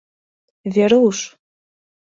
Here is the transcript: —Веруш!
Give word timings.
—Веруш! 0.73 1.19